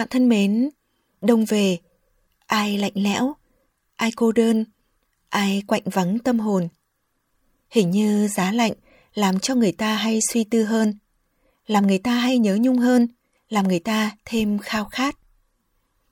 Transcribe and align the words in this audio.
Bạn 0.00 0.08
thân 0.08 0.28
mến, 0.28 0.70
đông 1.20 1.44
về, 1.44 1.78
ai 2.46 2.78
lạnh 2.78 2.92
lẽo, 2.94 3.34
ai 3.96 4.10
cô 4.16 4.32
đơn, 4.32 4.64
ai 5.28 5.62
quạnh 5.66 5.82
vắng 5.84 6.18
tâm 6.18 6.40
hồn. 6.40 6.68
Hình 7.70 7.90
như 7.90 8.28
giá 8.28 8.52
lạnh 8.52 8.72
làm 9.14 9.38
cho 9.38 9.54
người 9.54 9.72
ta 9.72 9.94
hay 9.94 10.18
suy 10.32 10.44
tư 10.44 10.64
hơn, 10.64 10.98
làm 11.66 11.86
người 11.86 11.98
ta 11.98 12.14
hay 12.14 12.38
nhớ 12.38 12.58
nhung 12.60 12.78
hơn, 12.78 13.08
làm 13.48 13.68
người 13.68 13.78
ta 13.78 14.16
thêm 14.24 14.58
khao 14.58 14.84
khát. 14.84 15.16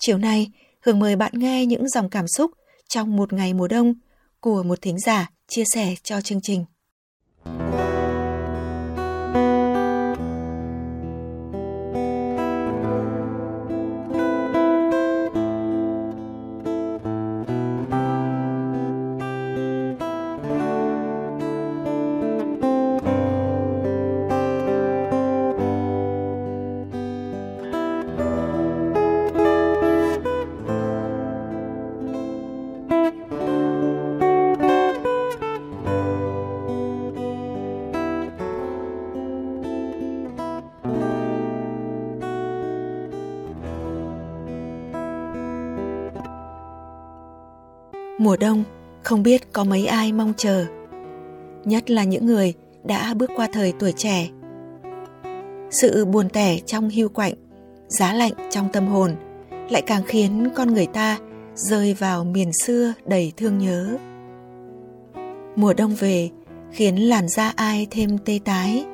Chiều 0.00 0.18
nay, 0.18 0.50
Hường 0.80 0.98
mời 0.98 1.16
bạn 1.16 1.32
nghe 1.34 1.66
những 1.66 1.88
dòng 1.88 2.08
cảm 2.08 2.28
xúc 2.28 2.50
trong 2.88 3.16
một 3.16 3.32
ngày 3.32 3.54
mùa 3.54 3.68
đông 3.68 3.94
của 4.40 4.62
một 4.62 4.82
thính 4.82 4.98
giả 4.98 5.30
chia 5.48 5.64
sẻ 5.74 5.94
cho 6.02 6.20
chương 6.20 6.40
trình. 6.40 6.64
Mùa 48.22 48.36
đông 48.36 48.64
không 49.02 49.22
biết 49.22 49.52
có 49.52 49.64
mấy 49.64 49.86
ai 49.86 50.12
mong 50.12 50.32
chờ 50.36 50.66
Nhất 51.64 51.90
là 51.90 52.04
những 52.04 52.26
người 52.26 52.54
đã 52.84 53.14
bước 53.14 53.30
qua 53.36 53.48
thời 53.52 53.72
tuổi 53.78 53.92
trẻ. 53.92 54.28
Sự 55.70 56.04
buồn 56.04 56.28
tẻ 56.28 56.58
trong 56.66 56.90
hưu 56.90 57.08
quạnh 57.08 57.32
Giá 57.88 58.12
lạnh 58.12 58.32
trong 58.50 58.68
tâm 58.72 58.86
hồn 58.86 59.16
Lại 59.70 59.82
càng 59.82 60.02
khiến 60.06 60.48
con 60.54 60.74
người 60.74 60.86
ta 60.86 61.18
rơi 61.54 61.94
vào 61.94 62.24
miền 62.24 62.52
xưa 62.52 62.92
đầy 63.04 63.32
thương 63.36 63.58
nhớ. 63.58 63.96
Mùa 65.56 65.74
đông 65.74 65.94
về 65.94 66.30
khiến 66.70 67.08
làn 67.08 67.28
da 67.28 67.52
ai 67.56 67.86
thêm 67.90 68.18
tê 68.18 68.40
tái 68.44 68.84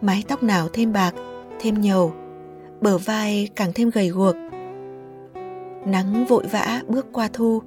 Mái 0.00 0.24
tóc 0.28 0.42
nào 0.42 0.68
thêm 0.72 0.92
bạc, 0.92 1.14
thêm 1.60 1.80
nhầu 1.80 2.12
Bờ 2.80 2.98
vai 2.98 3.48
càng 3.56 3.72
thêm 3.74 3.90
gầy 3.90 4.08
guộc. 4.08 4.36
Nắng 5.86 6.24
vội 6.28 6.44
vã 6.46 6.82
bước 6.88 7.06
qua 7.12 7.28
thu 7.32 7.62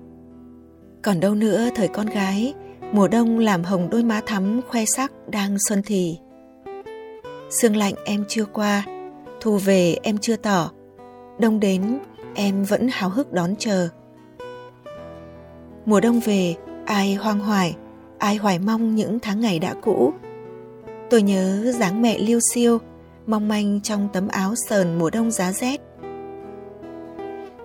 còn 1.07 1.19
đâu 1.19 1.35
nữa 1.35 1.69
thời 1.75 1.87
con 1.87 2.05
gái, 2.05 2.53
mùa 2.91 3.07
đông 3.07 3.39
làm 3.39 3.63
hồng 3.63 3.89
đôi 3.89 4.03
má 4.03 4.21
thắm 4.25 4.61
khoe 4.67 4.85
sắc 4.85 5.11
đang 5.27 5.57
xuân 5.59 5.81
thì. 5.85 6.17
Sương 7.49 7.75
lạnh 7.75 7.93
em 8.05 8.25
chưa 8.27 8.45
qua, 8.45 8.83
thu 9.41 9.57
về 9.57 9.97
em 10.03 10.17
chưa 10.17 10.35
tỏ, 10.35 10.71
đông 11.39 11.59
đến 11.59 11.99
em 12.35 12.63
vẫn 12.63 12.87
háo 12.91 13.09
hức 13.09 13.33
đón 13.33 13.55
chờ. 13.59 13.89
Mùa 15.85 15.99
đông 15.99 16.19
về, 16.19 16.55
ai 16.85 17.15
hoang 17.15 17.39
hoài, 17.39 17.75
ai 18.17 18.35
hoài 18.35 18.59
mong 18.59 18.95
những 18.95 19.19
tháng 19.19 19.39
ngày 19.39 19.59
đã 19.59 19.73
cũ. 19.81 20.13
Tôi 21.09 21.21
nhớ 21.21 21.73
dáng 21.79 22.01
mẹ 22.01 22.17
liêu 22.19 22.39
siêu, 22.53 22.77
mong 23.27 23.47
manh 23.47 23.81
trong 23.81 24.09
tấm 24.13 24.27
áo 24.27 24.53
sờn 24.69 24.99
mùa 24.99 25.09
đông 25.09 25.31
giá 25.31 25.51
rét. 25.51 25.81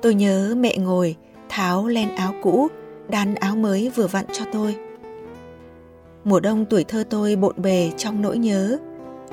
Tôi 0.02 0.14
nhớ 0.14 0.54
mẹ 0.58 0.76
ngồi, 0.76 1.16
tháo 1.48 1.88
len 1.88 2.16
áo 2.16 2.34
cũ, 2.42 2.68
đan 3.12 3.34
áo 3.34 3.56
mới 3.56 3.90
vừa 3.94 4.06
vặn 4.06 4.24
cho 4.32 4.44
tôi. 4.52 4.76
Mùa 6.24 6.40
đông 6.40 6.64
tuổi 6.64 6.84
thơ 6.84 7.04
tôi 7.10 7.36
bộn 7.36 7.54
bề 7.62 7.90
trong 7.96 8.22
nỗi 8.22 8.38
nhớ, 8.38 8.78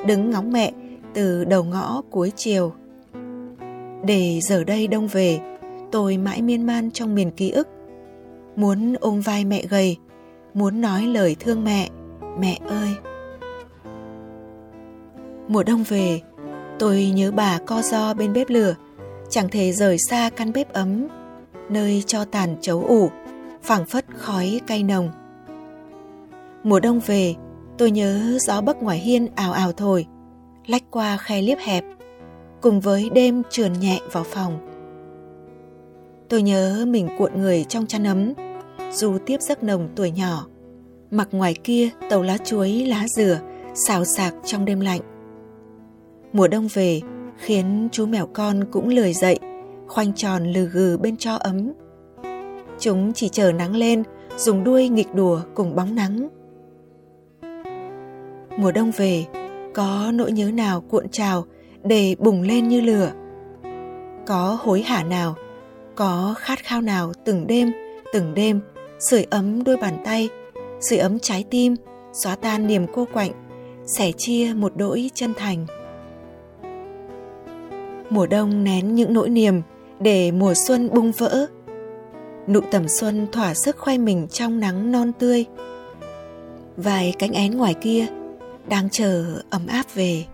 đứng 0.06 0.30
ngóng 0.30 0.52
mẹ 0.52 0.72
từ 1.14 1.46
đầu 1.46 1.64
ngõ 1.64 2.02
cuối 2.10 2.32
chiều. 2.36 2.74
Để 4.06 4.40
giờ 4.42 4.64
đây 4.64 4.88
đông 4.88 5.08
về, 5.08 5.40
tôi 5.92 6.18
mãi 6.18 6.42
miên 6.42 6.66
man 6.66 6.92
trong 6.92 7.16
miền 7.16 7.32
ký 7.32 7.52
ức. 7.52 7.68
Muốn 8.56 8.94
ôm 9.00 9.22
vai 9.22 9.46
mẹ 9.46 9.66
gầy, 9.70 9.98
muốn 10.54 10.82
nói 10.82 11.06
lời 11.06 11.36
thương 11.40 11.64
mẹ, 11.64 11.90
mẹ 12.40 12.60
ơi. 12.68 12.90
Mùa 15.48 15.64
đông 15.64 15.84
về, 15.84 16.22
tôi 16.80 17.06
nhớ 17.16 17.32
bà 17.32 17.60
co 17.66 17.82
do 17.82 18.14
bên 18.14 18.34
bếp 18.34 18.50
lửa, 18.50 18.76
chẳng 19.30 19.50
thể 19.50 19.72
rời 19.72 19.98
xa 19.98 20.30
căn 20.36 20.54
bếp 20.54 20.74
ấm, 20.74 21.08
nơi 21.70 22.04
cho 22.08 22.26
tàn 22.26 22.56
chấu 22.62 22.84
ủ, 22.84 23.10
phảng 23.64 23.86
phất 23.86 24.06
khói 24.16 24.62
cay 24.68 24.84
nồng. 24.84 25.10
Mùa 26.64 26.80
đông 26.80 27.00
về, 27.06 27.36
tôi 27.78 27.92
nhớ 27.92 28.38
gió 28.42 28.62
bấc 28.62 28.84
ngoài 28.84 28.98
hiên 28.98 29.28
ào 29.36 29.52
ào 29.52 29.72
thổi, 29.72 30.06
lách 30.68 30.84
qua 30.92 31.18
khe 31.18 31.42
liếp 31.42 31.58
hẹp, 31.58 31.84
cùng 32.62 32.80
với 32.80 33.10
đêm 33.10 33.44
trườn 33.50 33.74
nhẹ 33.74 34.00
vào 34.12 34.24
phòng. 34.24 34.60
Tôi 36.30 36.42
nhớ 36.42 36.86
mình 36.88 37.08
cuộn 37.18 37.42
người 37.42 37.64
trong 37.64 37.86
chăn 37.86 38.04
ấm, 38.04 38.34
dù 38.92 39.18
tiếp 39.26 39.42
giấc 39.42 39.64
nồng 39.64 39.90
tuổi 39.96 40.12
nhỏ, 40.12 40.46
mặc 41.12 41.28
ngoài 41.32 41.56
kia 41.64 41.90
tàu 42.10 42.22
lá 42.22 42.38
chuối 42.38 42.86
lá 42.86 43.08
dừa 43.08 43.40
xào 43.74 44.06
xạc 44.06 44.34
trong 44.46 44.66
đêm 44.66 44.80
lạnh. 44.80 45.02
Mùa 46.34 46.48
đông 46.48 46.68
về 46.74 47.02
khiến 47.38 47.90
chú 47.92 48.06
mèo 48.06 48.28
con 48.28 48.64
cũng 48.72 48.88
lười 48.88 49.14
dậy, 49.14 49.40
khoanh 49.88 50.14
tròn 50.14 50.44
lừ 50.52 50.66
gừ 50.66 50.98
bên 50.98 51.18
cho 51.18 51.36
ấm 51.36 51.74
Chúng 52.80 53.14
chỉ 53.14 53.30
chờ 53.30 53.52
nắng 53.52 53.76
lên, 53.76 54.04
dùng 54.38 54.64
đuôi 54.64 54.90
nghịch 54.90 55.14
đùa 55.14 55.42
cùng 55.56 55.76
bóng 55.76 55.96
nắng. 55.96 56.30
Mùa 58.58 58.72
đông 58.72 58.92
về, 58.98 59.26
có 59.74 60.12
nỗi 60.14 60.32
nhớ 60.32 60.52
nào 60.52 60.82
cuộn 60.82 61.10
trào 61.10 61.46
để 61.84 62.16
bùng 62.20 62.42
lên 62.42 62.68
như 62.68 62.82
lửa. 62.82 63.12
Có 64.28 64.58
hối 64.62 64.82
hả 64.82 65.04
nào, 65.04 65.36
có 65.96 66.36
khát 66.38 66.60
khao 66.60 66.82
nào 66.82 67.12
từng 67.26 67.48
đêm, 67.48 67.72
từng 68.14 68.34
đêm, 68.34 68.60
sưởi 69.00 69.26
ấm 69.30 69.64
đôi 69.64 69.78
bàn 69.78 69.98
tay, 70.06 70.30
sưởi 70.80 71.00
ấm 71.00 71.20
trái 71.20 71.46
tim, 71.50 71.76
xóa 72.14 72.36
tan 72.36 72.68
niềm 72.68 72.86
cô 72.94 73.08
quạnh, 73.14 73.32
sẻ 73.86 74.12
chia 74.18 74.54
một 74.56 74.72
đỗi 74.76 75.10
chân 75.14 75.34
thành. 75.38 75.66
Mùa 78.10 78.28
đông 78.28 78.64
nén 78.64 78.96
những 78.96 79.14
nỗi 79.14 79.30
niềm 79.30 79.62
để 80.00 80.32
mùa 80.32 80.54
xuân 80.54 80.90
bung 80.94 81.12
vỡ, 81.12 81.48
nụ 82.48 82.60
tầm 82.72 82.88
xuân 82.88 83.28
thỏa 83.32 83.54
sức 83.54 83.78
khoe 83.78 83.98
mình 83.98 84.28
trong 84.28 84.60
nắng 84.60 84.92
non 84.92 85.12
tươi. 85.20 85.46
Vài 86.78 87.14
cánh 87.20 87.32
én 87.32 87.58
ngoài 87.58 87.74
kia 87.74 88.06
đang 88.70 88.90
chờ 88.90 89.42
ấm 89.50 89.68
áp 89.68 89.86
về. 89.94 90.26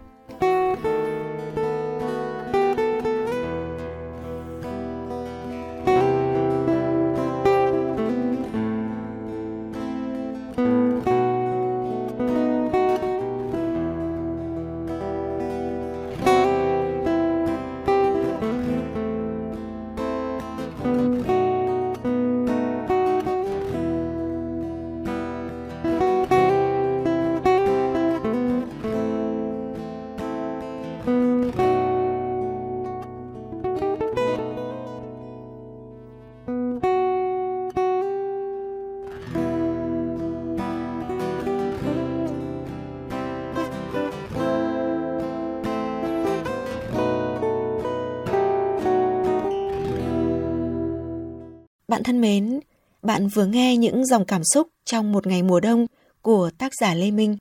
Bạn 51.96 52.04
thân 52.04 52.22
mến, 52.22 52.60
bạn 53.02 53.28
vừa 53.28 53.46
nghe 53.46 53.78
những 53.78 54.06
dòng 54.06 54.26
cảm 54.26 54.42
xúc 54.44 54.68
trong 54.86 55.12
một 55.12 55.28
ngày 55.28 55.44
mùa 55.44 55.60
đông 55.60 55.88
của 56.22 56.50
tác 56.58 56.72
giả 56.82 56.94
Lê 56.94 57.12
Minh. 57.12 57.38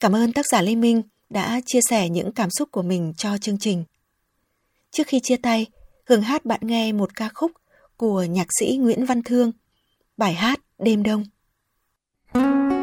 Cảm 0.00 0.14
ơn 0.14 0.32
tác 0.32 0.46
giả 0.46 0.62
Lê 0.62 0.74
Minh 0.74 1.02
đã 1.30 1.60
chia 1.66 1.80
sẻ 1.90 2.08
những 2.08 2.32
cảm 2.32 2.50
xúc 2.50 2.68
của 2.72 2.82
mình 2.82 3.12
cho 3.16 3.38
chương 3.38 3.58
trình. 3.58 3.84
Trước 4.90 5.06
khi 5.06 5.20
chia 5.22 5.36
tay, 5.36 5.66
Hường 6.06 6.22
hát 6.22 6.44
bạn 6.44 6.60
nghe 6.62 6.92
một 6.92 7.16
ca 7.16 7.28
khúc 7.34 7.52
của 7.96 8.22
nhạc 8.22 8.46
sĩ 8.60 8.76
Nguyễn 8.76 9.04
Văn 9.04 9.22
Thương, 9.22 9.52
bài 10.16 10.34
hát 10.34 10.60
Đêm 10.78 11.02
Đông. 11.02 11.24
thank 12.32 12.72
you 12.72 12.79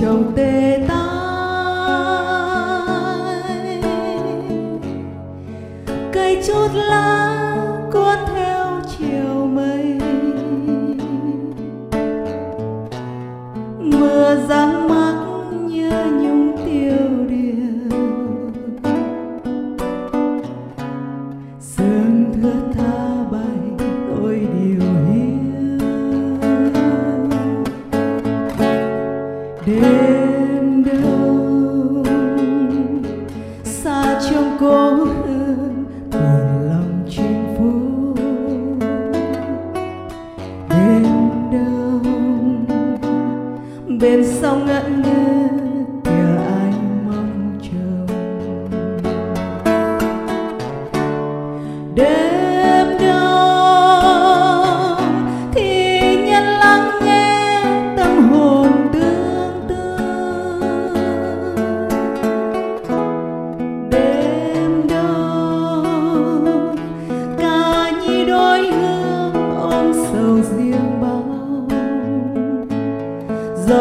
trong 0.00 0.32
tê 0.36 0.78
tái. 0.88 1.10
Chút 6.46 6.68
lá 6.74 7.29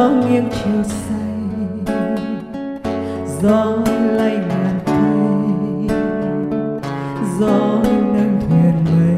gió 0.10 0.16
nghiêng 0.16 0.50
chiều 0.52 0.84
say, 0.84 1.96
gió 3.42 3.78
lay 4.12 4.38
ngàn 4.50 4.80
cây 4.86 5.98
gió 7.40 7.82
nâng 8.14 8.40
thuyền 8.50 8.76
mây 8.86 9.18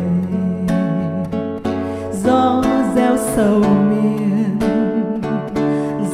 gió 2.23 2.63
gieo 2.95 3.17
sầu 3.17 3.59
miên, 3.59 4.59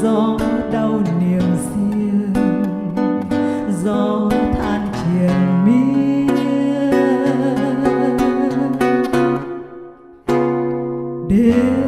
gió 0.02 0.38
đau 0.72 1.02
niềm 1.20 1.44
riêng, 1.70 2.34
gió 3.84 4.30
than 4.32 4.88
triền 4.94 5.66
miên. 5.66 6.28
Đêm 11.30 11.87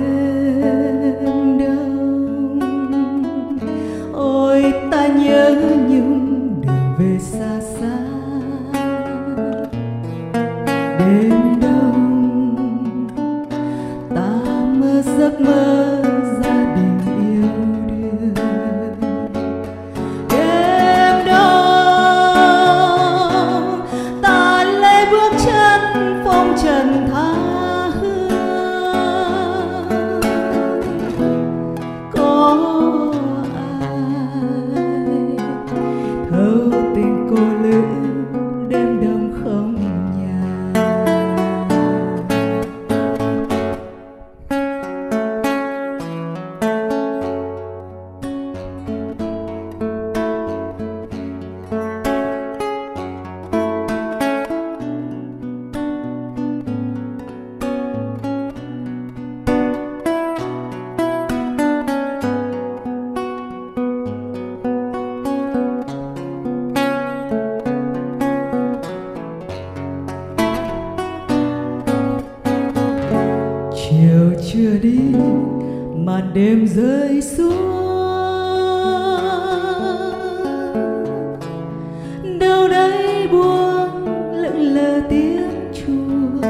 chưa 74.54 74.78
đi, 74.82 75.00
mà 75.96 76.22
đêm 76.34 76.68
rơi 76.68 77.22
xuống. 77.22 77.80
Đâu 82.40 82.68
đây 82.68 83.28
buông 83.32 84.06
lững 84.34 84.62
lờ 84.62 85.02
tiếng 85.10 85.50
chuông. 85.74 86.42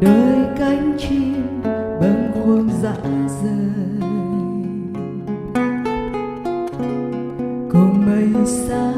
Đôi 0.00 0.46
cánh 0.58 0.96
chim 0.98 1.34
bâng 2.00 2.30
khuâng 2.34 2.68
dã 2.82 2.94
rời. 3.42 4.08
Cùng 7.72 8.06
mây 8.06 8.46
xa 8.46 8.92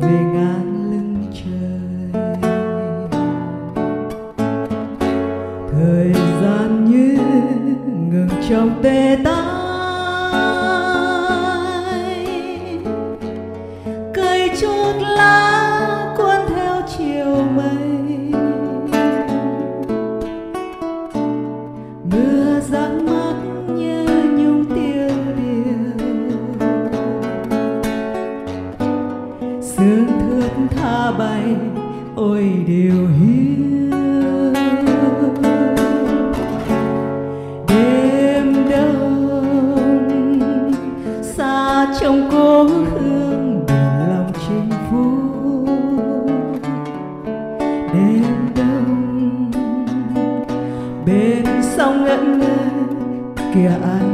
về 0.00 0.20
ngàn 0.34 0.65
kìa 53.56 53.74
ai 53.92 54.05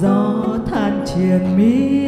gió 0.00 0.58
than 0.70 1.04
triền 1.06 1.56
miên. 1.56 2.06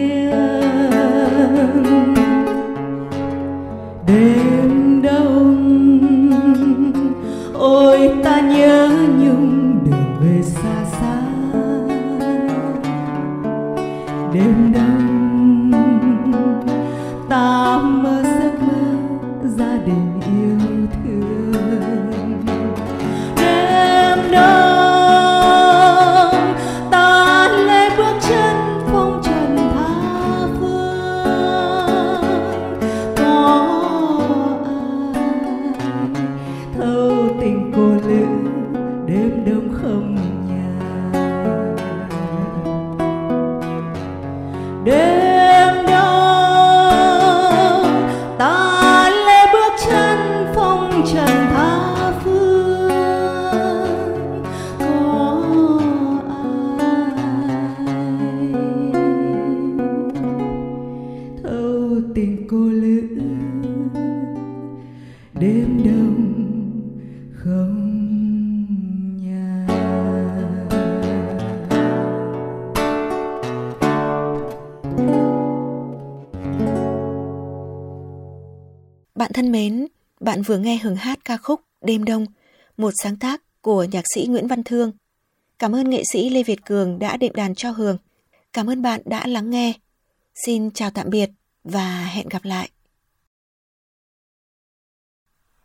Bạn 79.28 79.32
thân 79.34 79.52
mến, 79.52 79.86
bạn 80.20 80.42
vừa 80.42 80.58
nghe 80.58 80.78
hưởng 80.82 80.96
hát 80.96 81.24
ca 81.24 81.36
khúc 81.36 81.60
Đêm 81.80 82.04
Đông, 82.04 82.26
một 82.76 82.90
sáng 83.02 83.16
tác 83.16 83.42
của 83.60 83.84
nhạc 83.84 84.04
sĩ 84.14 84.26
Nguyễn 84.26 84.46
Văn 84.46 84.62
Thương. 84.64 84.92
Cảm 85.58 85.74
ơn 85.74 85.90
nghệ 85.90 86.02
sĩ 86.12 86.30
Lê 86.30 86.42
Việt 86.42 86.64
Cường 86.64 86.98
đã 86.98 87.16
đệm 87.16 87.34
đàn 87.34 87.54
cho 87.54 87.70
Hường. 87.70 87.98
Cảm 88.52 88.70
ơn 88.70 88.82
bạn 88.82 89.00
đã 89.04 89.26
lắng 89.26 89.50
nghe. 89.50 89.72
Xin 90.44 90.70
chào 90.70 90.90
tạm 90.90 91.10
biệt 91.10 91.30
và 91.64 92.04
hẹn 92.04 92.28
gặp 92.28 92.44
lại. 92.44 92.70